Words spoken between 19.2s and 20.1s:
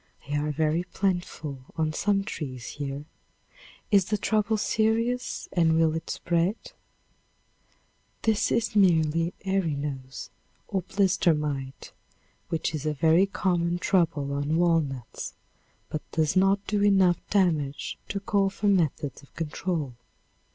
of control.